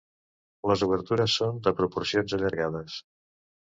Les 0.69 0.83
obertures 0.85 1.35
són 1.41 1.61
de 1.67 1.75
proporcions 1.81 2.37
allargades. 2.39 2.97